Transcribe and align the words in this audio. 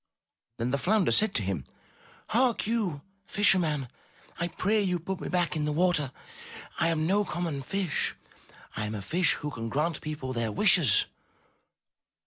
Then 0.57 0.71
the 0.71 0.79
flounder 0.79 1.11
said 1.11 1.35
to 1.35 1.43
him, 1.43 1.63
''Hark, 2.29 2.65
you, 2.65 3.03
fisher 3.27 3.59
man, 3.59 3.87
I 4.39 4.47
pray 4.47 4.81
you 4.81 4.97
put 4.97 5.21
me 5.21 5.29
back 5.29 5.55
in 5.55 5.65
the 5.65 5.71
water. 5.71 6.11
I 6.79 6.87
am 6.89 7.05
no 7.05 7.23
common 7.23 7.61
fish; 7.61 8.15
I 8.75 8.87
am 8.87 8.95
a 8.95 9.03
fish 9.03 9.33
who 9.35 9.51
can 9.51 9.69
grant 9.69 10.01
people 10.01 10.33
their 10.33 10.51
wishes.'' 10.51 11.05